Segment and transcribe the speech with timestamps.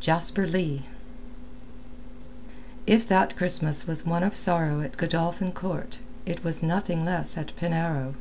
[0.00, 0.82] JASPER LEIGH
[2.86, 7.56] If that Christmas was one of sorrow at Godolphin Court, it was nothing less at
[7.56, 8.12] Penarrow.